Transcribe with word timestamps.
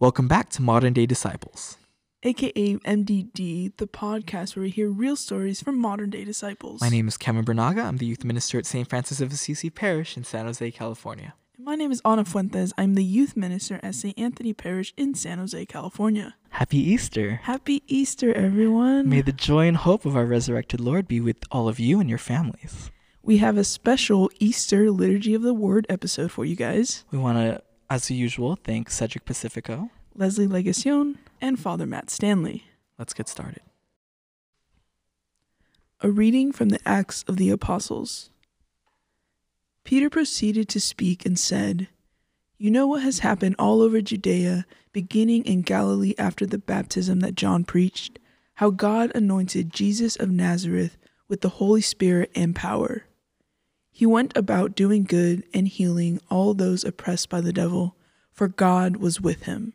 Welcome 0.00 0.28
back 0.28 0.50
to 0.50 0.62
Modern 0.62 0.92
Day 0.92 1.06
Disciples. 1.06 1.78
aka 2.24 2.76
MDD, 2.78 3.76
the 3.76 3.86
podcast 3.86 4.56
where 4.56 4.64
we 4.64 4.70
hear 4.70 4.88
real 4.90 5.14
stories 5.16 5.62
from 5.62 5.78
modern 5.78 6.10
day 6.10 6.24
disciples. 6.24 6.80
My 6.80 6.88
name 6.88 7.06
is 7.06 7.16
Kevin 7.16 7.44
Bernaga. 7.44 7.84
I'm 7.84 7.98
the 7.98 8.06
youth 8.06 8.24
minister 8.24 8.58
at 8.58 8.66
St. 8.66 8.88
Francis 8.88 9.20
of 9.20 9.32
Assisi 9.32 9.70
Parish 9.70 10.16
in 10.16 10.24
San 10.24 10.46
Jose, 10.46 10.70
California. 10.72 11.34
And 11.56 11.64
my 11.64 11.74
name 11.76 11.92
is 11.92 12.00
Ana 12.04 12.24
Fuentes. 12.24 12.72
I'm 12.76 12.94
the 12.94 13.04
youth 13.04 13.36
minister 13.36 13.78
at 13.82 13.94
St. 13.94 14.18
Anthony 14.18 14.52
Parish 14.52 14.92
in 14.96 15.14
San 15.14 15.38
Jose, 15.38 15.64
California. 15.66 16.34
Happy 16.50 16.78
Easter. 16.78 17.40
Happy 17.44 17.82
Easter, 17.86 18.32
everyone. 18.34 19.08
May 19.08 19.20
the 19.20 19.32
joy 19.32 19.68
and 19.68 19.76
hope 19.76 20.04
of 20.04 20.16
our 20.16 20.26
resurrected 20.26 20.80
Lord 20.80 21.06
be 21.06 21.20
with 21.20 21.36
all 21.52 21.68
of 21.68 21.78
you 21.78 22.00
and 22.00 22.08
your 22.08 22.18
families. 22.18 22.90
we 23.22 23.36
have 23.38 23.56
a 23.56 23.64
special 23.64 24.30
Easter 24.40 24.90
Liturgy 24.90 25.34
of 25.34 25.42
the 25.42 25.54
Word 25.54 25.86
episode 25.88 26.30
for 26.32 26.44
you 26.44 26.56
guys. 26.56 27.04
We 27.10 27.18
want 27.18 27.38
to, 27.38 27.62
as 27.94 28.10
usual, 28.10 28.56
thanks 28.56 28.94
Cedric 28.94 29.24
Pacifico. 29.24 29.88
Leslie 30.16 30.48
Legacion 30.48 31.16
and 31.40 31.60
Father 31.60 31.86
Matt 31.86 32.10
Stanley. 32.10 32.64
Let's 32.98 33.14
get 33.14 33.28
started. 33.28 33.60
A 36.00 36.10
reading 36.10 36.50
from 36.50 36.70
the 36.70 36.80
Acts 36.84 37.24
of 37.28 37.36
the 37.36 37.50
Apostles. 37.50 38.30
Peter 39.84 40.10
proceeded 40.10 40.68
to 40.70 40.80
speak 40.80 41.24
and 41.24 41.38
said, 41.38 41.86
You 42.58 42.70
know 42.72 42.86
what 42.88 43.02
has 43.02 43.20
happened 43.20 43.54
all 43.60 43.80
over 43.80 44.00
Judea, 44.00 44.66
beginning 44.92 45.44
in 45.44 45.62
Galilee 45.62 46.14
after 46.18 46.46
the 46.46 46.58
baptism 46.58 47.20
that 47.20 47.36
John 47.36 47.62
preached, 47.62 48.18
how 48.54 48.70
God 48.70 49.12
anointed 49.14 49.72
Jesus 49.72 50.16
of 50.16 50.30
Nazareth 50.30 50.96
with 51.28 51.42
the 51.42 51.48
Holy 51.48 51.80
Spirit 51.80 52.32
and 52.34 52.56
power. 52.56 53.04
He 53.96 54.06
went 54.06 54.36
about 54.36 54.74
doing 54.74 55.04
good 55.04 55.44
and 55.54 55.68
healing 55.68 56.20
all 56.28 56.52
those 56.52 56.82
oppressed 56.82 57.28
by 57.28 57.40
the 57.40 57.52
devil, 57.52 57.94
for 58.32 58.48
God 58.48 58.96
was 58.96 59.20
with 59.20 59.44
him. 59.44 59.72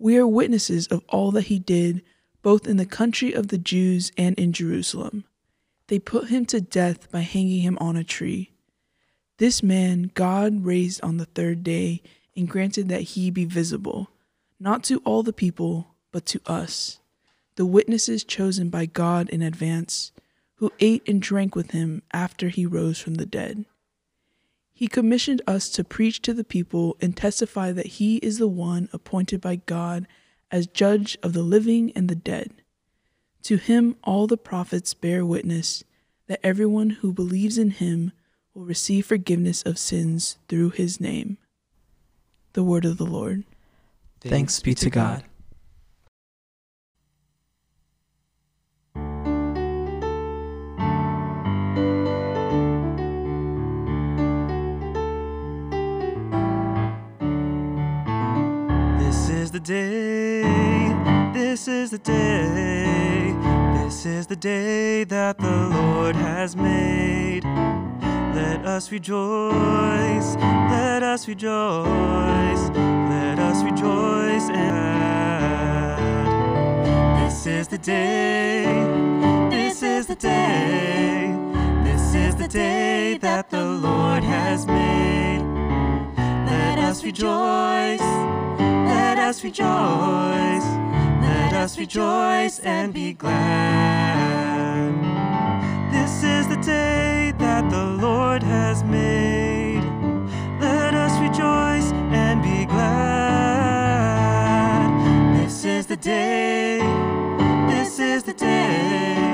We 0.00 0.16
are 0.16 0.26
witnesses 0.26 0.88
of 0.88 1.04
all 1.08 1.30
that 1.30 1.42
he 1.44 1.60
did, 1.60 2.02
both 2.42 2.66
in 2.66 2.76
the 2.76 2.84
country 2.84 3.32
of 3.32 3.48
the 3.48 3.56
Jews 3.56 4.10
and 4.18 4.36
in 4.36 4.52
Jerusalem. 4.52 5.22
They 5.86 6.00
put 6.00 6.28
him 6.28 6.44
to 6.46 6.60
death 6.60 7.08
by 7.12 7.20
hanging 7.20 7.60
him 7.60 7.78
on 7.80 7.96
a 7.96 8.02
tree. 8.02 8.50
This 9.36 9.62
man 9.62 10.10
God 10.14 10.64
raised 10.64 11.00
on 11.04 11.18
the 11.18 11.26
third 11.26 11.62
day 11.62 12.02
and 12.36 12.48
granted 12.48 12.88
that 12.88 13.02
he 13.02 13.30
be 13.30 13.44
visible, 13.44 14.10
not 14.58 14.82
to 14.84 14.98
all 15.04 15.22
the 15.22 15.32
people, 15.32 15.94
but 16.10 16.26
to 16.26 16.40
us, 16.46 16.98
the 17.54 17.64
witnesses 17.64 18.24
chosen 18.24 18.70
by 18.70 18.86
God 18.86 19.28
in 19.28 19.40
advance, 19.40 20.10
who 20.58 20.72
ate 20.80 21.08
and 21.08 21.22
drank 21.22 21.54
with 21.54 21.70
him 21.70 22.02
after 22.12 22.48
he 22.48 22.66
rose 22.66 22.98
from 22.98 23.14
the 23.14 23.26
dead. 23.26 23.64
He 24.72 24.86
commissioned 24.86 25.42
us 25.46 25.68
to 25.70 25.82
preach 25.82 26.22
to 26.22 26.34
the 26.34 26.44
people 26.44 26.96
and 27.00 27.16
testify 27.16 27.72
that 27.72 27.86
he 27.86 28.16
is 28.18 28.38
the 28.38 28.48
one 28.48 28.88
appointed 28.92 29.40
by 29.40 29.56
God 29.56 30.06
as 30.50 30.66
judge 30.66 31.16
of 31.22 31.32
the 31.32 31.42
living 31.42 31.92
and 31.94 32.08
the 32.08 32.14
dead. 32.14 32.62
To 33.44 33.56
him 33.56 33.96
all 34.04 34.26
the 34.26 34.36
prophets 34.36 34.94
bear 34.94 35.24
witness 35.24 35.84
that 36.26 36.40
everyone 36.42 36.90
who 36.90 37.12
believes 37.12 37.58
in 37.58 37.70
him 37.70 38.12
will 38.54 38.64
receive 38.64 39.06
forgiveness 39.06 39.62
of 39.62 39.78
sins 39.78 40.38
through 40.48 40.70
his 40.70 41.00
name. 41.00 41.38
The 42.52 42.64
word 42.64 42.84
of 42.84 42.98
the 42.98 43.06
Lord. 43.06 43.44
Thanks 44.20 44.60
be 44.60 44.74
to 44.74 44.90
God. 44.90 45.24
Day, 59.68 60.40
this 61.34 61.68
is 61.68 61.90
the 61.90 61.98
day, 61.98 63.36
this 63.84 64.06
is 64.06 64.26
the 64.26 64.34
day 64.34 65.04
that 65.04 65.36
the 65.36 65.68
Lord 65.68 66.16
has 66.16 66.56
made. 66.56 67.44
Let 68.34 68.64
us 68.64 68.90
rejoice, 68.90 70.36
let 70.70 71.02
us 71.02 71.28
rejoice, 71.28 72.70
let 73.12 73.38
us 73.38 73.62
rejoice 73.62 74.48
and. 74.48 74.78
This 77.22 77.46
is 77.46 77.68
the 77.68 77.76
day, 77.76 78.64
this 79.50 79.82
is 79.82 80.06
the 80.06 80.14
day, 80.14 81.36
this 81.84 82.14
is 82.14 82.36
the 82.36 82.48
day 82.48 83.18
that 83.18 83.50
the 83.50 83.66
Lord 83.66 84.24
has 84.24 84.66
made. 84.66 85.42
Let 86.46 86.78
us 86.78 87.04
rejoice, 87.04 88.00
us 89.28 89.44
rejoice, 89.44 90.64
let 91.20 91.52
us 91.52 91.76
rejoice 91.78 92.60
and 92.60 92.94
be 92.94 93.12
glad. 93.12 94.88
This 95.92 96.24
is 96.24 96.48
the 96.48 96.56
day 96.56 97.34
that 97.36 97.68
the 97.68 97.84
Lord 97.84 98.42
has 98.42 98.82
made. 98.84 99.84
Let 100.62 100.94
us 100.94 101.20
rejoice 101.20 101.92
and 102.10 102.42
be 102.42 102.64
glad. 102.64 102.88
This 105.36 105.62
is 105.66 105.84
the 105.84 105.98
day, 105.98 106.78
this 107.68 107.98
is 107.98 108.22
the 108.22 108.32
day, 108.32 109.27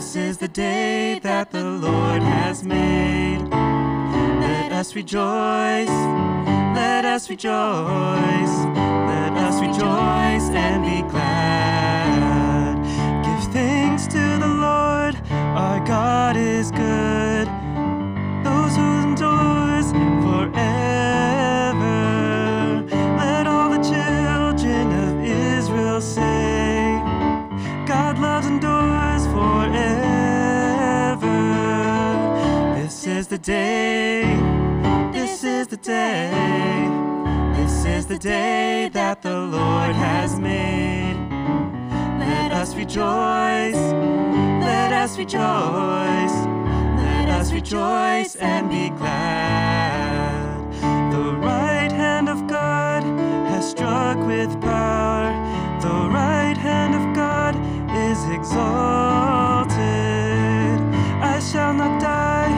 this 0.00 0.16
is 0.16 0.38
the 0.38 0.48
day 0.48 1.18
that 1.18 1.50
the 1.50 1.62
Lord 1.62 2.22
has 2.22 2.64
made. 2.64 3.40
Let 4.40 4.72
us 4.72 4.96
rejoice, 4.96 5.90
let 6.74 7.04
us 7.04 7.28
rejoice, 7.28 8.54
let 9.10 9.29
rejoice, 45.20 46.36
let 46.96 47.28
us 47.28 47.52
rejoice 47.52 48.36
and 48.36 48.70
be 48.70 48.88
glad. 48.88 50.72
The 51.12 51.34
right 51.34 51.92
hand 51.92 52.30
of 52.30 52.46
God 52.46 53.02
has 53.50 53.68
struck 53.68 54.16
with 54.26 54.58
power, 54.62 55.30
the 55.82 56.08
right 56.08 56.56
hand 56.56 56.94
of 56.94 57.14
God 57.14 57.54
is 58.08 58.18
exalted. 58.30 59.76
I 61.34 61.38
shall 61.52 61.74
not 61.74 62.00
die, 62.00 62.54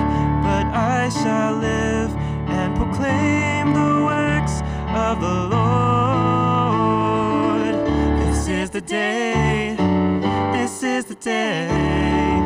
but 0.46 0.64
I 0.72 1.08
shall 1.08 1.56
live 1.56 2.14
and 2.58 2.76
proclaim 2.76 3.74
the 3.74 4.04
works 4.04 4.62
of 5.06 5.20
the 5.20 5.48
Lord. 5.56 6.14
This 8.20 8.46
is 8.46 8.70
the 8.70 8.80
day, 8.80 9.74
this 10.52 10.84
is 10.84 11.06
the 11.06 11.16
day, 11.16 12.41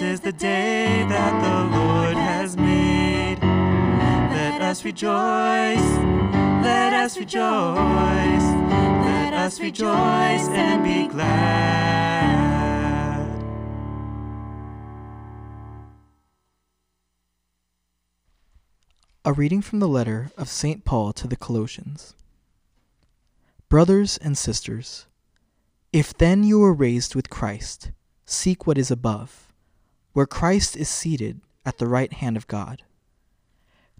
this 0.00 0.14
is 0.14 0.20
the 0.20 0.32
day 0.32 1.04
that 1.10 1.42
the 1.42 1.76
Lord 1.76 2.16
has 2.16 2.56
made. 2.56 3.36
Let 3.42 4.62
us 4.62 4.82
rejoice, 4.82 5.90
let 6.62 6.94
us 6.94 7.18
rejoice, 7.18 8.46
let 9.04 9.34
us 9.34 9.60
rejoice 9.60 10.48
and 10.48 10.82
be 10.82 11.06
glad. 11.06 12.00
A 19.26 19.34
reading 19.34 19.60
from 19.60 19.80
the 19.80 19.88
letter 19.88 20.30
of 20.38 20.48
St. 20.48 20.86
Paul 20.86 21.12
to 21.12 21.28
the 21.28 21.36
Colossians. 21.36 22.14
Brothers 23.68 24.16
and 24.16 24.38
sisters, 24.38 25.04
if 25.92 26.14
then 26.14 26.42
you 26.42 26.58
were 26.58 26.72
raised 26.72 27.14
with 27.14 27.28
Christ, 27.28 27.90
seek 28.24 28.66
what 28.66 28.78
is 28.78 28.90
above, 28.90 29.49
where 30.12 30.26
Christ 30.26 30.76
is 30.76 30.88
seated 30.88 31.40
at 31.64 31.78
the 31.78 31.86
right 31.86 32.12
hand 32.12 32.36
of 32.36 32.48
God. 32.48 32.82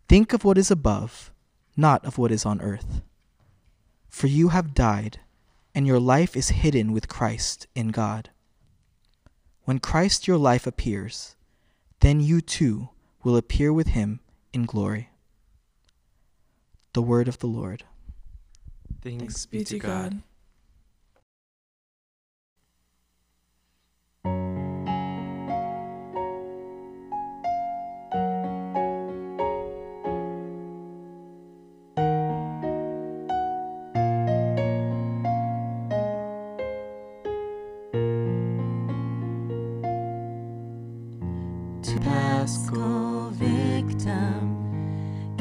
Think 0.09 0.33
of 0.33 0.45
what 0.45 0.59
is 0.59 0.71
above, 0.71 1.31
not 1.77 2.05
of 2.05 2.19
what 2.19 2.33
is 2.33 2.45
on 2.45 2.61
earth. 2.61 3.03
For 4.09 4.27
you 4.27 4.49
have 4.49 4.75
died, 4.75 5.21
and 5.75 5.87
your 5.87 6.01
life 6.01 6.37
is 6.37 6.49
hidden 6.49 6.93
with 6.93 7.09
Christ 7.09 7.67
in 7.75 7.89
God. 7.89 8.31
When 9.65 9.79
Christ 9.79 10.27
your 10.27 10.37
life 10.37 10.67
appears, 10.67 11.37
then 12.01 12.21
you 12.21 12.41
too 12.41 12.89
will 13.23 13.37
appear 13.37 13.73
with 13.73 13.89
him 13.89 14.21
in 14.53 14.65
glory. 14.65 15.11
The 16.93 17.03
word 17.03 17.29
of 17.29 17.39
the 17.39 17.47
Lord. 17.47 17.85
Thanks 19.01 19.47
be 19.47 19.63
to 19.65 19.79
God. 19.79 20.11
To 20.11 20.17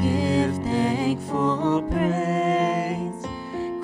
give 0.01 0.55
thankful 0.63 1.83
praise. 1.89 3.25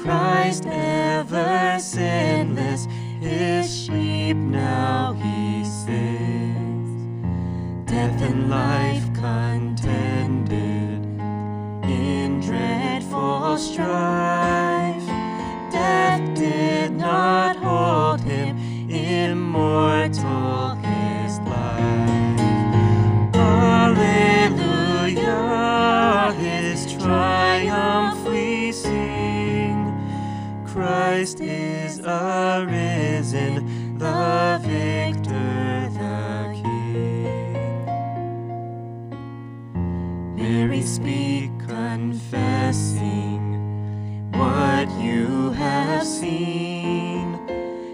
Christ 0.02 0.66
ever 0.68 1.78
sinless, 1.80 2.88
his 3.20 3.74
sheep 3.74 4.38
now 4.38 5.14
he 5.14 5.64
saves. 5.64 6.92
Death 7.86 8.22
and 8.22 8.50
life 8.50 9.14
contended 9.14 11.06
in 11.90 12.40
dreadful 12.42 13.58
strife. 13.58 14.25
Arisen, 32.08 33.98
the 33.98 34.60
victor, 34.62 35.90
the 35.94 36.54
King. 36.54 37.86
Mary, 40.36 40.82
speak, 40.82 41.52
confessing 41.60 43.42
what 44.34 44.90
you 45.02 45.52
have 45.52 46.06
seen. 46.06 47.40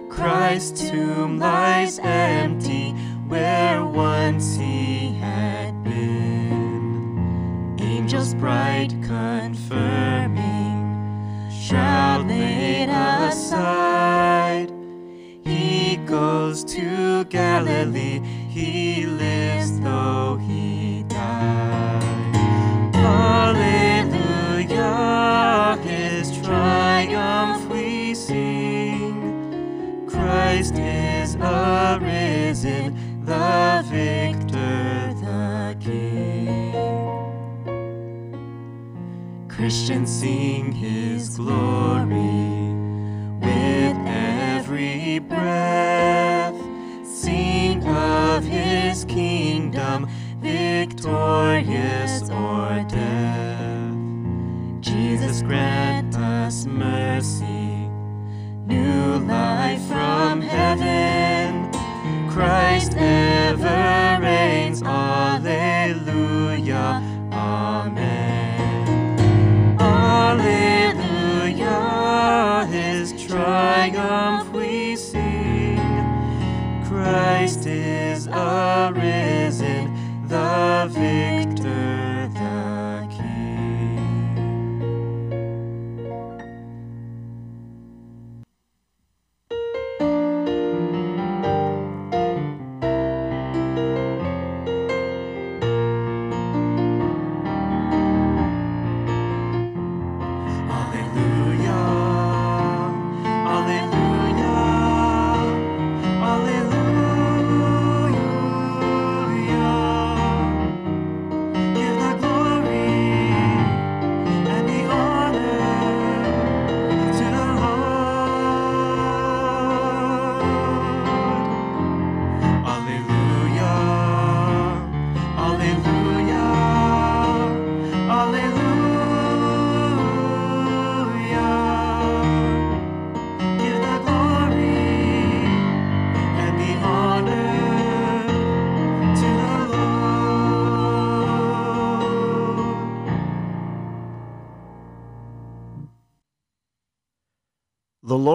Christ's 0.10 0.90
tomb 0.90 1.40
lies 1.40 2.00
empty 2.00 2.92
where 3.28 3.86
once 3.86 4.56
he 4.56 5.14
had 5.14 5.84
been. 5.84 7.78
Angels 7.80 8.34
bright 8.34 8.94
Galilee, 17.32 18.20
he 18.50 19.06
lives 19.06 19.80
though 19.80 20.36
he 20.46 21.04
died. 21.04 22.04
Alleluia, 22.94 24.68
his 25.82 26.38
triumph 26.42 27.66
we 27.70 28.14
sing. 28.14 30.06
Christ 30.10 30.76
is 30.78 31.38
arisen, 31.38 32.98
the 33.24 33.82
victor, 33.88 35.14
the 35.22 35.78
King. 35.80 36.74
Christians 39.48 40.10
sing 40.10 40.74
his 40.74 41.38
glory 41.38 42.74
with 43.40 43.98
every 44.06 45.20
breath. 45.20 45.61
Victorious 51.04 51.61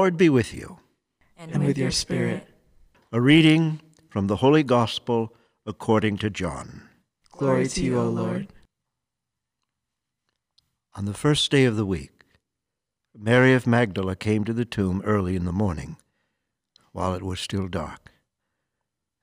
Lord 0.06 0.16
be 0.16 0.28
with 0.28 0.54
you. 0.54 0.78
And 1.36 1.66
with 1.66 1.76
your 1.76 1.90
spirit. 1.90 2.46
A 3.10 3.20
reading 3.20 3.80
from 4.08 4.28
the 4.28 4.36
Holy 4.36 4.62
Gospel 4.62 5.34
according 5.66 6.18
to 6.18 6.30
John. 6.30 6.82
Glory 7.32 7.66
to 7.66 7.82
you, 7.82 7.98
O 7.98 8.08
Lord. 8.08 8.46
On 10.94 11.06
the 11.06 11.12
first 11.12 11.50
day 11.50 11.64
of 11.64 11.74
the 11.74 11.84
week, 11.84 12.22
Mary 13.18 13.52
of 13.52 13.66
Magdala 13.66 14.14
came 14.14 14.44
to 14.44 14.52
the 14.52 14.64
tomb 14.64 15.02
early 15.04 15.34
in 15.34 15.44
the 15.44 15.50
morning, 15.50 15.96
while 16.92 17.12
it 17.12 17.24
was 17.24 17.40
still 17.40 17.66
dark, 17.66 18.12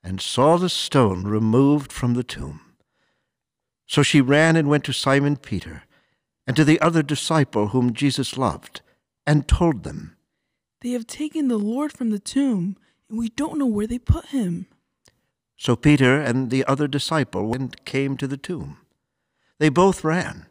and 0.03 0.19
saw 0.19 0.57
the 0.57 0.67
stone 0.67 1.23
removed 1.23 1.93
from 1.93 2.13
the 2.13 2.25
tomb. 2.25 2.59
So 3.87 4.03
she 4.03 4.19
ran 4.19 4.57
and 4.57 4.67
went 4.67 4.83
to 4.83 4.91
Simon 4.91 5.37
Peter 5.37 5.83
and 6.45 6.57
to 6.57 6.65
the 6.65 6.81
other 6.81 7.01
disciple 7.01 7.69
whom 7.69 7.93
Jesus 7.93 8.37
loved, 8.37 8.81
and 9.25 9.47
told 9.47 9.83
them. 9.83 10.12
They 10.83 10.91
have 10.91 11.07
taken 11.07 11.47
the 11.47 11.57
Lord 11.57 11.93
from 11.93 12.09
the 12.09 12.19
tomb, 12.19 12.75
and 13.09 13.17
we 13.17 13.29
don't 13.29 13.57
know 13.57 13.65
where 13.65 13.87
they 13.87 13.97
put 13.97 14.27
him. 14.27 14.67
So 15.55 15.77
Peter 15.77 16.19
and 16.19 16.49
the 16.49 16.65
other 16.65 16.89
disciple 16.89 17.47
went 17.47 17.85
came 17.85 18.17
to 18.17 18.27
the 18.27 18.35
tomb. 18.35 18.79
They 19.59 19.69
both 19.69 20.03
ran, 20.03 20.47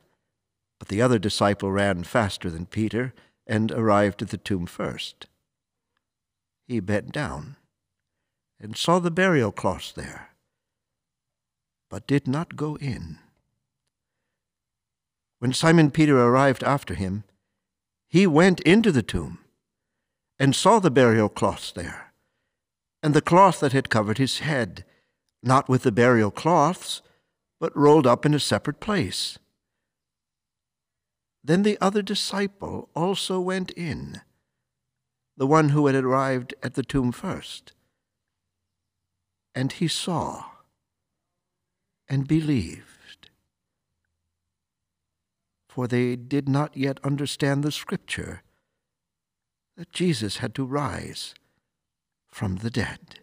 but 0.78 0.88
the 0.88 1.02
other 1.02 1.18
disciple 1.18 1.70
ran 1.70 2.04
faster 2.04 2.48
than 2.48 2.64
Peter 2.64 3.12
and 3.46 3.70
arrived 3.72 4.22
at 4.22 4.30
the 4.30 4.38
tomb 4.38 4.64
first. 4.64 5.26
He 6.66 6.80
bent 6.80 7.12
down 7.12 7.56
and 8.58 8.74
saw 8.74 9.00
the 9.00 9.10
burial 9.10 9.52
cloths 9.52 9.92
there, 9.92 10.30
but 11.90 12.06
did 12.06 12.26
not 12.26 12.56
go 12.56 12.76
in. 12.76 13.18
When 15.40 15.52
Simon 15.52 15.90
Peter 15.90 16.18
arrived 16.18 16.62
after 16.62 16.94
him, 16.94 17.24
he 18.08 18.26
went 18.26 18.60
into 18.60 18.90
the 18.90 19.02
tomb 19.02 19.41
and 20.42 20.56
saw 20.56 20.80
the 20.80 20.90
burial 20.90 21.28
cloths 21.28 21.70
there, 21.70 22.12
and 23.00 23.14
the 23.14 23.20
cloth 23.20 23.60
that 23.60 23.72
had 23.72 23.88
covered 23.88 24.18
his 24.18 24.40
head, 24.40 24.84
not 25.40 25.68
with 25.68 25.84
the 25.84 25.92
burial 25.92 26.32
cloths, 26.32 27.00
but 27.60 27.76
rolled 27.76 28.08
up 28.08 28.26
in 28.26 28.34
a 28.34 28.40
separate 28.40 28.80
place. 28.80 29.38
Then 31.44 31.62
the 31.62 31.78
other 31.80 32.02
disciple 32.02 32.88
also 32.96 33.38
went 33.38 33.70
in, 33.70 34.20
the 35.36 35.46
one 35.46 35.68
who 35.68 35.86
had 35.86 35.94
arrived 35.94 36.56
at 36.60 36.74
the 36.74 36.82
tomb 36.82 37.12
first. 37.12 37.72
And 39.54 39.70
he 39.70 39.86
saw 39.86 40.46
and 42.08 42.26
believed, 42.26 43.30
for 45.68 45.86
they 45.86 46.16
did 46.16 46.48
not 46.48 46.76
yet 46.76 46.98
understand 47.04 47.62
the 47.62 47.70
scripture 47.70 48.42
that 49.76 49.92
Jesus 49.92 50.38
had 50.38 50.54
to 50.54 50.64
rise 50.64 51.34
from 52.28 52.56
the 52.56 52.70
dead. 52.70 53.20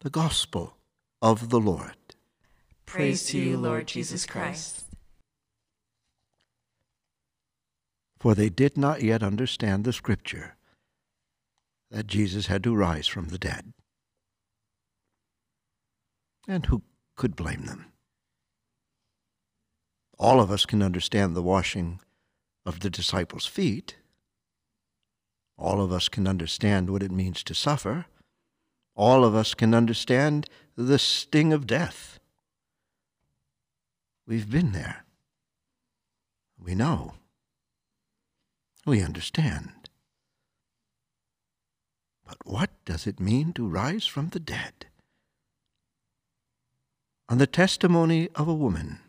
The 0.00 0.10
Gospel 0.10 0.76
of 1.20 1.50
the 1.50 1.60
Lord. 1.60 1.96
Praise 2.86 3.24
to 3.26 3.38
you, 3.38 3.56
Lord 3.56 3.86
Jesus 3.86 4.26
Christ. 4.26 4.84
For 8.18 8.34
they 8.34 8.48
did 8.48 8.76
not 8.76 9.02
yet 9.02 9.22
understand 9.22 9.84
the 9.84 9.92
scripture 9.92 10.56
that 11.90 12.06
Jesus 12.06 12.46
had 12.46 12.64
to 12.64 12.74
rise 12.74 13.06
from 13.06 13.28
the 13.28 13.38
dead. 13.38 13.72
And 16.48 16.66
who 16.66 16.82
could 17.16 17.36
blame 17.36 17.66
them? 17.66 17.91
All 20.22 20.40
of 20.40 20.52
us 20.52 20.64
can 20.64 20.84
understand 20.84 21.34
the 21.34 21.42
washing 21.42 21.98
of 22.64 22.78
the 22.78 22.90
disciples' 22.90 23.44
feet. 23.44 23.96
All 25.58 25.80
of 25.80 25.90
us 25.90 26.08
can 26.08 26.28
understand 26.28 26.88
what 26.88 27.02
it 27.02 27.10
means 27.10 27.42
to 27.42 27.56
suffer. 27.56 28.06
All 28.94 29.24
of 29.24 29.34
us 29.34 29.52
can 29.54 29.74
understand 29.74 30.48
the 30.76 31.00
sting 31.00 31.52
of 31.52 31.66
death. 31.66 32.20
We've 34.24 34.48
been 34.48 34.70
there. 34.70 35.04
We 36.56 36.76
know. 36.76 37.14
We 38.86 39.02
understand. 39.02 39.88
But 42.24 42.38
what 42.44 42.70
does 42.84 43.08
it 43.08 43.18
mean 43.18 43.52
to 43.54 43.66
rise 43.66 44.06
from 44.06 44.28
the 44.28 44.38
dead? 44.38 44.86
On 47.28 47.38
the 47.38 47.48
testimony 47.48 48.28
of 48.36 48.46
a 48.46 48.54
woman, 48.54 49.00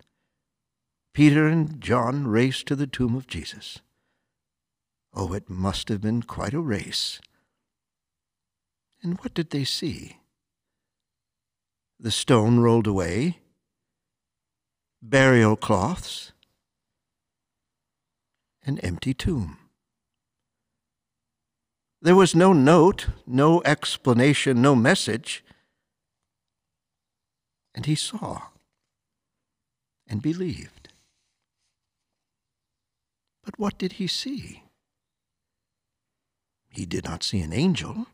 Peter 1.13 1.47
and 1.47 1.79
John 1.79 2.27
raced 2.27 2.65
to 2.67 2.75
the 2.75 2.87
tomb 2.87 3.15
of 3.15 3.27
Jesus. 3.27 3.79
Oh, 5.13 5.33
it 5.33 5.49
must 5.49 5.89
have 5.89 6.01
been 6.01 6.23
quite 6.23 6.55
a 6.55 6.59
race. 6.59 7.21
And 9.03 9.19
what 9.19 9.35
did 9.35 9.51
they 9.51 9.63
see? 9.63 10.17
The 11.99 12.09
stone 12.09 12.59
rolled 12.59 12.87
away, 12.87 13.39
burial 15.01 15.55
cloths, 15.55 16.31
an 18.65 18.79
empty 18.79 19.13
tomb. 19.13 19.57
There 22.01 22.15
was 22.15 22.33
no 22.33 22.53
note, 22.53 23.07
no 23.27 23.61
explanation, 23.63 24.61
no 24.61 24.75
message. 24.75 25.43
And 27.75 27.85
he 27.85 27.95
saw 27.95 28.41
and 30.07 30.21
believed. 30.21 30.82
But 33.43 33.59
what 33.59 33.77
did 33.77 33.93
he 33.93 34.07
see? 34.07 34.63
He 36.69 36.85
did 36.85 37.03
not 37.03 37.23
see 37.23 37.41
an 37.41 37.53
angel. 37.53 38.07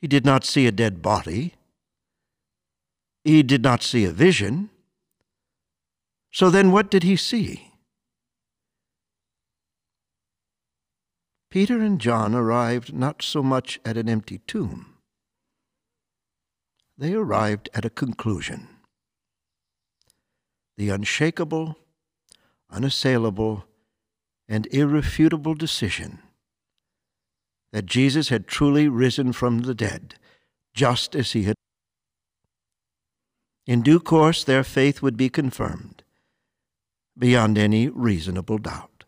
He 0.00 0.06
did 0.06 0.24
not 0.24 0.44
see 0.44 0.66
a 0.66 0.72
dead 0.72 1.02
body. 1.02 1.54
He 3.24 3.42
did 3.42 3.62
not 3.62 3.82
see 3.82 4.04
a 4.04 4.12
vision. 4.12 4.70
So 6.32 6.50
then, 6.50 6.72
what 6.72 6.90
did 6.90 7.02
he 7.02 7.16
see? 7.16 7.72
Peter 11.50 11.82
and 11.82 12.00
John 12.00 12.34
arrived 12.34 12.94
not 12.94 13.20
so 13.20 13.42
much 13.42 13.78
at 13.84 13.98
an 13.98 14.08
empty 14.08 14.38
tomb, 14.46 14.94
they 16.96 17.12
arrived 17.12 17.68
at 17.74 17.84
a 17.84 17.90
conclusion. 17.90 18.68
The 20.78 20.88
unshakable, 20.88 21.76
unassailable, 22.72 23.64
and 24.48 24.66
irrefutable 24.72 25.54
decision 25.54 26.18
that 27.72 27.86
Jesus 27.86 28.28
had 28.28 28.46
truly 28.46 28.88
risen 28.88 29.32
from 29.32 29.60
the 29.60 29.74
dead, 29.74 30.16
just 30.74 31.14
as 31.14 31.32
he 31.32 31.44
had. 31.44 31.54
In 33.66 33.82
due 33.82 34.00
course, 34.00 34.44
their 34.44 34.64
faith 34.64 35.00
would 35.00 35.16
be 35.16 35.28
confirmed 35.28 36.02
beyond 37.16 37.58
any 37.58 37.88
reasonable 37.88 38.58
doubt. 38.58 39.04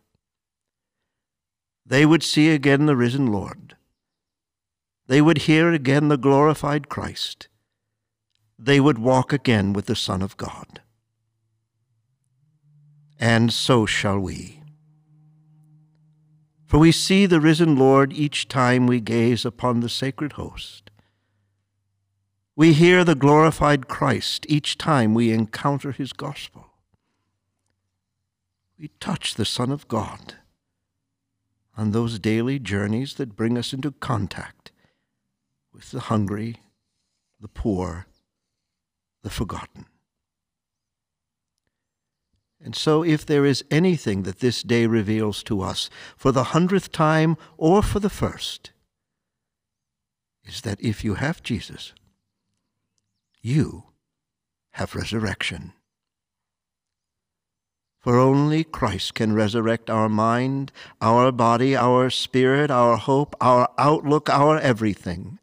They 1.85 2.05
would 2.05 2.23
see 2.23 2.49
again 2.49 2.85
the 2.85 2.95
risen 2.95 3.27
Lord. 3.27 3.75
They 5.07 5.21
would 5.21 5.39
hear 5.39 5.71
again 5.71 6.07
the 6.07 6.17
glorified 6.17 6.89
Christ. 6.89 7.47
They 8.57 8.79
would 8.79 8.97
walk 8.97 9.31
again 9.31 9.73
with 9.73 9.85
the 9.85 9.95
Son 9.95 10.21
of 10.21 10.37
God. 10.37 10.81
And 13.25 13.51
so 13.51 13.87
shall 13.87 14.19
we. 14.19 14.61
For 16.67 16.77
we 16.77 16.91
see 16.91 17.25
the 17.25 17.41
risen 17.41 17.75
Lord 17.75 18.13
each 18.13 18.47
time 18.47 18.85
we 18.85 18.99
gaze 18.99 19.45
upon 19.45 19.79
the 19.79 19.89
sacred 19.89 20.33
host. 20.33 20.91
We 22.55 22.73
hear 22.73 23.03
the 23.03 23.15
glorified 23.15 23.87
Christ 23.87 24.45
each 24.47 24.77
time 24.77 25.15
we 25.15 25.31
encounter 25.31 25.91
his 25.91 26.13
gospel. 26.13 26.67
We 28.77 28.89
touch 28.99 29.33
the 29.33 29.43
Son 29.43 29.71
of 29.71 29.87
God 29.87 30.35
on 31.75 31.93
those 31.93 32.19
daily 32.19 32.59
journeys 32.59 33.15
that 33.15 33.35
bring 33.35 33.57
us 33.57 33.73
into 33.73 33.89
contact 33.93 34.71
with 35.73 35.89
the 35.89 36.01
hungry, 36.11 36.57
the 37.39 37.47
poor, 37.47 38.05
the 39.23 39.31
forgotten. 39.31 39.87
And 42.65 42.75
so, 42.75 43.03
if 43.03 43.27
there 43.27 43.45
is 43.45 43.63
anything 43.69 44.23
that 44.23 44.39
this 44.39 44.63
day 44.63 44.87
reveals 44.87 45.43
to 45.43 45.61
us 45.61 45.87
for 46.17 46.31
the 46.31 46.45
hundredth 46.45 46.91
time 46.91 47.37
or 47.57 47.83
for 47.83 47.99
the 47.99 48.09
first, 48.09 48.71
is 50.43 50.61
that 50.61 50.81
if 50.81 51.03
you 51.03 51.13
have 51.13 51.43
Jesus, 51.43 51.93
you 53.39 53.83
have 54.71 54.95
resurrection. 54.95 55.73
For 57.99 58.17
only 58.17 58.63
Christ 58.63 59.13
can 59.13 59.33
resurrect 59.33 59.91
our 59.91 60.09
mind, 60.09 60.71
our 61.01 61.31
body, 61.31 61.75
our 61.75 62.09
spirit, 62.09 62.71
our 62.71 62.97
hope, 62.97 63.35
our 63.39 63.69
outlook, 63.77 64.27
our 64.27 64.57
everything. 64.57 65.37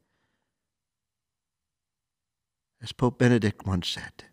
As 2.83 2.91
Pope 2.91 3.17
Benedict 3.19 3.64
once 3.64 3.88
said, 3.91 4.25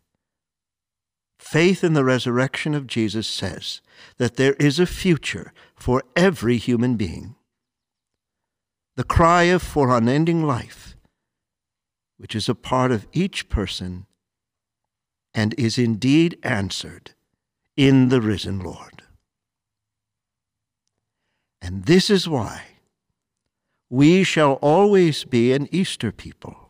faith 1.50 1.84
in 1.84 1.94
the 1.94 2.04
resurrection 2.04 2.76
of 2.76 2.86
Jesus 2.86 3.28
says 3.28 3.82
that 4.18 4.36
there 4.36 4.54
is 4.60 4.80
a 4.80 4.86
future 4.86 5.52
for 5.76 6.04
every 6.16 6.58
human 6.58 6.96
being. 6.96 7.34
The 8.96 9.04
cry 9.04 9.44
of 9.44 9.64
for 9.64 9.90
unending 9.90 10.44
life, 10.44 10.96
which 12.20 12.36
is 12.36 12.50
a 12.50 12.54
part 12.54 12.92
of 12.92 13.08
each 13.14 13.50
person 13.50 14.06
and 15.34 15.56
is 15.58 15.80
indeed 15.80 16.38
answered 16.44 17.16
in 17.76 18.10
the 18.10 18.22
risen 18.22 18.60
Lord. 18.60 19.02
And 21.64 21.86
this 21.86 22.12
is 22.12 22.30
why 22.30 22.62
we 23.90 24.24
shall 24.24 24.54
always 24.62 25.24
be 25.24 25.52
an 25.54 25.68
Easter 25.72 26.12
people. 26.12 26.70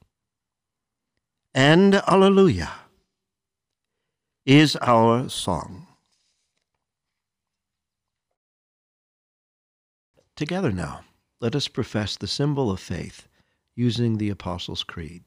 And 1.53 1.95
Alleluia 1.95 2.71
is 4.49 4.75
our 4.77 5.29
song. 5.29 5.85
Together 10.35 10.71
now, 10.71 11.01
let 11.39 11.53
us 11.53 11.67
profess 11.67 12.17
the 12.17 12.25
symbol 12.25 12.71
of 12.71 12.79
faith 12.79 13.27
using 13.75 14.17
the 14.17 14.31
Apostles' 14.31 14.83
Creed. 14.83 15.21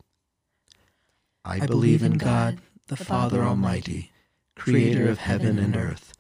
I 1.45 1.65
believe 1.65 2.03
in 2.03 2.15
God, 2.15 2.59
the 2.89 2.97
Father 2.97 3.45
Almighty 3.45 4.11
creator 4.57 5.09
of 5.09 5.19
heaven 5.19 5.57
and 5.57 5.77
earth, 5.77 6.15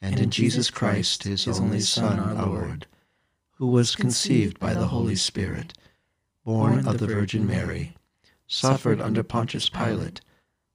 and 0.00 0.18
in 0.18 0.30
Jesus 0.30 0.70
Christ, 0.70 1.24
his 1.24 1.46
only 1.46 1.80
Son, 1.80 2.18
our 2.18 2.46
Lord, 2.46 2.86
who 3.58 3.66
was 3.66 3.94
conceived 3.94 4.58
by 4.58 4.72
the 4.72 4.86
Holy 4.86 5.14
Spirit, 5.14 5.74
born 6.42 6.88
of 6.88 7.00
the 7.00 7.06
Virgin 7.06 7.46
Mary, 7.46 7.94
suffered 8.46 8.98
under 8.98 9.22
Pontius 9.22 9.68
Pilate, 9.68 10.22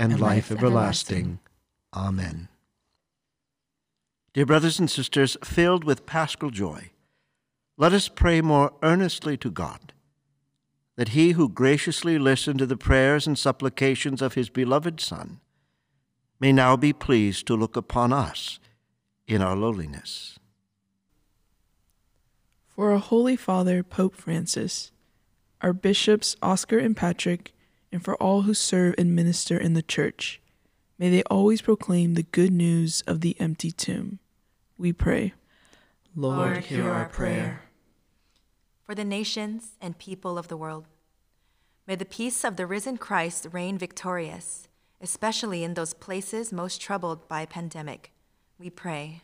and 0.00 0.18
life 0.18 0.50
everlasting. 0.50 1.38
Amen. 1.94 2.48
Dear 4.32 4.46
brothers 4.46 4.78
and 4.78 4.90
sisters, 4.90 5.36
filled 5.44 5.84
with 5.84 6.06
paschal 6.06 6.50
joy, 6.50 6.90
let 7.76 7.92
us 7.92 8.08
pray 8.08 8.40
more 8.40 8.72
earnestly 8.82 9.36
to 9.36 9.50
God 9.50 9.92
that 10.96 11.10
he 11.10 11.32
who 11.32 11.48
graciously 11.48 12.18
listened 12.18 12.58
to 12.58 12.66
the 12.66 12.76
prayers 12.76 13.26
and 13.26 13.38
supplications 13.38 14.22
of 14.22 14.34
his 14.34 14.48
beloved 14.48 15.00
Son 15.00 15.40
may 16.38 16.52
now 16.52 16.76
be 16.76 16.92
pleased 16.92 17.46
to 17.46 17.54
look 17.56 17.76
upon 17.76 18.12
us 18.12 18.58
in 19.26 19.42
our 19.42 19.56
lowliness. 19.56 20.38
For 22.68 22.92
our 22.92 22.98
Holy 22.98 23.36
Father, 23.36 23.82
Pope 23.82 24.14
Francis, 24.14 24.92
our 25.60 25.72
bishops, 25.72 26.36
Oscar 26.42 26.78
and 26.78 26.96
Patrick, 26.96 27.52
and 27.92 28.04
for 28.04 28.14
all 28.16 28.42
who 28.42 28.54
serve 28.54 28.94
and 28.98 29.14
minister 29.14 29.56
in 29.56 29.74
the 29.74 29.82
Church, 29.82 30.40
may 30.98 31.10
they 31.10 31.22
always 31.24 31.62
proclaim 31.62 32.14
the 32.14 32.22
good 32.22 32.52
news 32.52 33.02
of 33.06 33.20
the 33.20 33.36
empty 33.40 33.70
tomb. 33.70 34.18
We 34.78 34.92
pray. 34.92 35.34
Lord, 36.14 36.64
hear 36.64 36.90
our 36.90 37.08
prayer. 37.08 37.62
For 38.84 38.94
the 38.94 39.04
nations 39.04 39.72
and 39.80 39.98
people 39.98 40.38
of 40.38 40.48
the 40.48 40.56
world, 40.56 40.86
may 41.86 41.94
the 41.94 42.04
peace 42.04 42.44
of 42.44 42.56
the 42.56 42.66
risen 42.66 42.98
Christ 42.98 43.46
reign 43.52 43.78
victorious 43.78 44.68
especially 45.00 45.64
in 45.64 45.74
those 45.74 45.94
places 45.94 46.52
most 46.52 46.80
troubled 46.80 47.26
by 47.26 47.46
pandemic. 47.46 48.12
We 48.58 48.70
pray. 48.70 49.22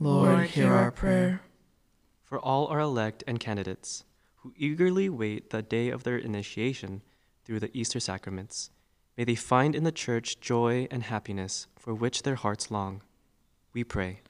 Lord, 0.00 0.48
hear 0.48 0.72
our 0.72 0.90
prayer. 0.90 1.42
For 2.22 2.38
all 2.38 2.66
our 2.68 2.80
elect 2.80 3.22
and 3.26 3.38
candidates 3.38 4.04
who 4.36 4.54
eagerly 4.56 5.08
wait 5.08 5.50
the 5.50 5.62
day 5.62 5.90
of 5.90 6.02
their 6.02 6.16
initiation 6.16 7.02
through 7.44 7.60
the 7.60 7.70
Easter 7.76 8.00
sacraments, 8.00 8.70
may 9.16 9.24
they 9.24 9.34
find 9.34 9.74
in 9.74 9.84
the 9.84 9.92
Church 9.92 10.40
joy 10.40 10.88
and 10.90 11.04
happiness 11.04 11.66
for 11.76 11.94
which 11.94 12.22
their 12.22 12.34
hearts 12.34 12.70
long. 12.70 13.02
We 13.72 13.84
pray. 13.84 14.20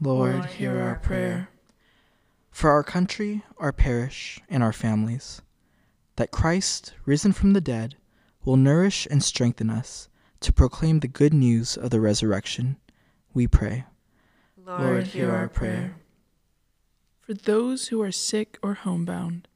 Lord, 0.00 0.46
hear 0.46 0.80
our 0.80 0.96
prayer. 0.96 1.50
For 2.50 2.70
our 2.70 2.82
country, 2.82 3.42
our 3.58 3.72
parish, 3.72 4.40
and 4.48 4.62
our 4.62 4.72
families, 4.72 5.42
that 6.16 6.30
Christ, 6.30 6.94
risen 7.04 7.32
from 7.32 7.52
the 7.52 7.60
dead, 7.60 7.96
will 8.44 8.56
nourish 8.56 9.06
and 9.10 9.22
strengthen 9.22 9.70
us 9.70 10.08
to 10.40 10.52
proclaim 10.52 11.00
the 11.00 11.08
good 11.08 11.34
news 11.34 11.76
of 11.76 11.90
the 11.90 12.00
resurrection, 12.00 12.76
we 13.34 13.46
pray. 13.46 13.84
Lord, 14.64 15.08
hear 15.08 15.30
our 15.30 15.48
prayer. 15.48 15.96
For 17.20 17.34
those 17.34 17.88
who 17.88 18.00
are 18.00 18.12
sick 18.12 18.58
or 18.62 18.74
homebound, 18.74 19.47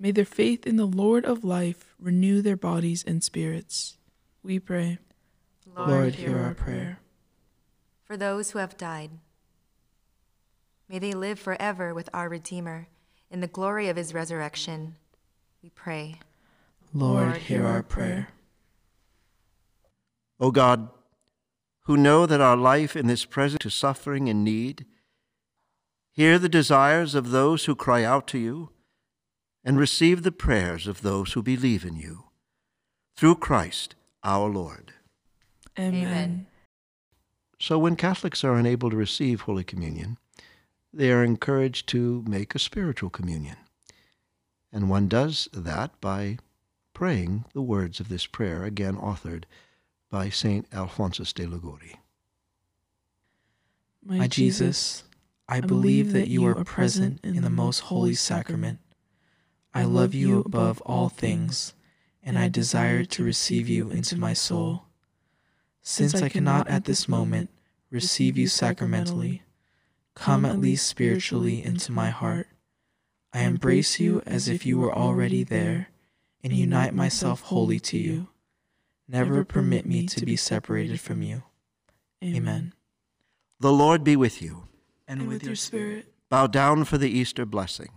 may 0.00 0.10
their 0.10 0.24
faith 0.24 0.66
in 0.66 0.76
the 0.76 0.86
Lord 0.86 1.26
of 1.26 1.44
life 1.44 1.94
renew 2.00 2.40
their 2.40 2.56
bodies 2.56 3.04
and 3.06 3.22
spirits. 3.22 3.98
We 4.42 4.58
pray. 4.58 4.98
Lord, 5.76 6.14
hear 6.14 6.38
our 6.38 6.54
prayer. 6.54 6.98
For 8.04 8.16
those 8.16 8.50
who 8.50 8.58
have 8.58 8.76
died, 8.76 9.10
may 10.88 10.98
they 10.98 11.12
live 11.12 11.38
forever 11.38 11.94
with 11.94 12.08
our 12.14 12.28
Redeemer 12.28 12.88
in 13.30 13.40
the 13.40 13.46
glory 13.46 13.88
of 13.88 13.96
his 13.96 14.14
resurrection. 14.14 14.96
We 15.62 15.68
pray. 15.68 16.18
Lord, 16.92 17.36
hear 17.36 17.66
our 17.66 17.82
prayer. 17.82 18.28
O 20.40 20.50
God, 20.50 20.88
who 21.84 21.96
know 21.96 22.24
that 22.24 22.40
our 22.40 22.56
life 22.56 22.96
in 22.96 23.06
this 23.06 23.26
present 23.26 23.66
is 23.66 23.74
suffering 23.74 24.28
and 24.28 24.42
need, 24.42 24.86
hear 26.10 26.38
the 26.38 26.48
desires 26.48 27.14
of 27.14 27.30
those 27.30 27.66
who 27.66 27.76
cry 27.76 28.02
out 28.02 28.26
to 28.28 28.38
you, 28.38 28.70
and 29.64 29.78
receive 29.78 30.22
the 30.22 30.32
prayers 30.32 30.86
of 30.86 31.02
those 31.02 31.32
who 31.32 31.42
believe 31.42 31.84
in 31.84 31.96
you. 31.96 32.24
Through 33.16 33.36
Christ 33.36 33.94
our 34.22 34.48
Lord. 34.48 34.92
Amen. 35.78 36.06
Amen. 36.06 36.46
So 37.58 37.78
when 37.78 37.96
Catholics 37.96 38.42
are 38.42 38.56
unable 38.56 38.90
to 38.90 38.96
receive 38.96 39.42
Holy 39.42 39.64
Communion, 39.64 40.16
they 40.92 41.12
are 41.12 41.22
encouraged 41.22 41.88
to 41.88 42.24
make 42.26 42.54
a 42.54 42.58
spiritual 42.58 43.10
communion. 43.10 43.56
And 44.72 44.88
one 44.88 45.08
does 45.08 45.48
that 45.52 46.00
by 46.00 46.38
praying 46.94 47.44
the 47.52 47.62
words 47.62 48.00
of 48.00 48.08
this 48.08 48.26
prayer, 48.26 48.64
again 48.64 48.96
authored 48.96 49.44
by 50.10 50.28
St. 50.28 50.66
Alphonsus 50.72 51.32
de 51.32 51.46
Liguori. 51.46 51.96
My 54.04 54.26
Jesus, 54.26 55.04
I 55.48 55.60
believe 55.60 56.12
that 56.12 56.28
you 56.28 56.46
are 56.46 56.64
present 56.64 57.20
in 57.22 57.42
the 57.42 57.50
most 57.50 57.80
holy 57.80 58.14
sacrament. 58.14 58.80
I 59.72 59.84
love 59.84 60.14
you 60.14 60.40
above 60.40 60.80
all 60.82 61.08
things, 61.08 61.74
and 62.22 62.38
I 62.38 62.48
desire 62.48 63.04
to 63.04 63.24
receive 63.24 63.68
you 63.68 63.90
into 63.90 64.16
my 64.16 64.32
soul. 64.32 64.84
Since 65.82 66.20
I 66.20 66.28
cannot 66.28 66.68
at 66.68 66.84
this 66.84 67.08
moment 67.08 67.50
receive 67.90 68.36
you 68.36 68.46
sacramentally, 68.46 69.42
come 70.14 70.44
at 70.44 70.58
least 70.58 70.86
spiritually 70.86 71.64
into 71.64 71.92
my 71.92 72.10
heart. 72.10 72.48
I 73.32 73.40
embrace 73.40 74.00
you 74.00 74.22
as 74.26 74.48
if 74.48 74.66
you 74.66 74.78
were 74.78 74.94
already 74.94 75.44
there 75.44 75.88
and 76.42 76.52
unite 76.52 76.94
myself 76.94 77.42
wholly 77.42 77.78
to 77.80 77.98
you. 77.98 78.28
Never 79.08 79.44
permit 79.44 79.86
me 79.86 80.06
to 80.06 80.24
be 80.24 80.36
separated 80.36 81.00
from 81.00 81.22
you. 81.22 81.44
Amen. 82.22 82.74
The 83.60 83.72
Lord 83.72 84.04
be 84.04 84.16
with 84.16 84.42
you. 84.42 84.68
And 85.06 85.26
with 85.26 85.42
your 85.44 85.56
spirit. 85.56 86.12
Bow 86.28 86.46
down 86.46 86.84
for 86.84 86.98
the 86.98 87.10
Easter 87.10 87.44
blessing. 87.44 87.90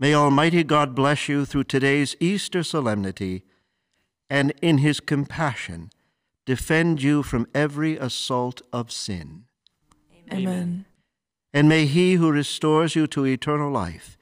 May 0.00 0.14
Almighty 0.14 0.64
God 0.64 0.94
bless 0.94 1.28
you 1.28 1.44
through 1.44 1.64
today's 1.64 2.16
Easter 2.20 2.62
solemnity, 2.62 3.44
and 4.30 4.54
in 4.62 4.78
his 4.78 4.98
compassion 4.98 5.90
defend 6.46 7.02
you 7.02 7.22
from 7.22 7.46
every 7.54 7.98
assault 7.98 8.62
of 8.72 8.90
sin. 8.90 9.44
Amen. 10.32 10.86
And 11.52 11.68
may 11.68 11.84
he 11.84 12.14
who 12.14 12.32
restores 12.32 12.96
you 12.96 13.06
to 13.08 13.26
eternal 13.26 13.70
life 13.70 14.16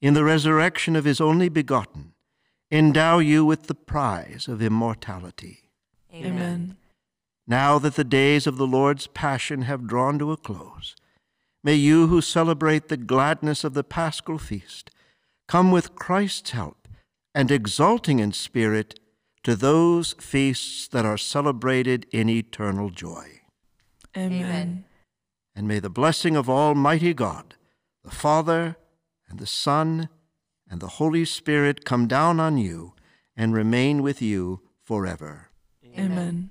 in 0.00 0.14
the 0.14 0.24
resurrection 0.24 0.96
of 0.96 1.04
his 1.04 1.20
only 1.20 1.48
begotten, 1.48 2.14
endow 2.72 3.20
you 3.20 3.44
with 3.44 3.68
the 3.68 3.76
prize 3.76 4.48
of 4.48 4.60
immortality. 4.60 5.70
Amen. 6.12 6.76
Now 7.46 7.78
that 7.78 7.94
the 7.94 8.02
days 8.02 8.48
of 8.48 8.56
the 8.56 8.66
Lord's 8.66 9.06
passion 9.06 9.62
have 9.62 9.86
drawn 9.86 10.18
to 10.18 10.32
a 10.32 10.36
close, 10.36 10.96
may 11.62 11.74
you 11.74 12.08
who 12.08 12.20
celebrate 12.20 12.88
the 12.88 12.96
gladness 12.96 13.62
of 13.62 13.74
the 13.74 13.84
paschal 13.84 14.36
feast 14.36 14.90
come 15.52 15.70
with 15.70 15.94
Christ's 15.94 16.52
help 16.52 16.88
and 17.34 17.50
exulting 17.50 18.20
in 18.20 18.32
spirit 18.32 18.98
to 19.42 19.54
those 19.54 20.14
feasts 20.14 20.88
that 20.88 21.04
are 21.04 21.18
celebrated 21.18 22.06
in 22.10 22.30
eternal 22.30 22.88
joy. 22.88 23.42
Amen. 24.16 24.86
And 25.54 25.68
may 25.68 25.78
the 25.78 25.90
blessing 25.90 26.36
of 26.36 26.48
Almighty 26.48 27.12
God, 27.12 27.56
the 28.02 28.10
Father, 28.10 28.76
and 29.28 29.38
the 29.38 29.46
Son 29.46 30.08
and 30.70 30.80
the 30.80 30.96
Holy 30.96 31.26
Spirit 31.26 31.84
come 31.84 32.08
down 32.08 32.40
on 32.40 32.56
you 32.56 32.94
and 33.36 33.52
remain 33.52 34.00
with 34.00 34.22
you 34.22 34.62
forever. 34.82 35.50
Amen. 35.98 36.48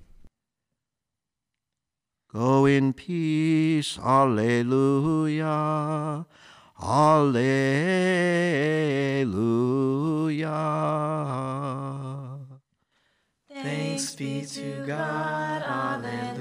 Go 2.32 2.68
in 2.68 2.94
peace. 2.94 3.98
Alleluia. 3.98 5.48
Alleluia. 6.84 7.52
Thanks 13.54 14.16
be 14.16 14.42
to 14.46 14.84
God. 14.88 15.62
Alleluia. 15.62 16.41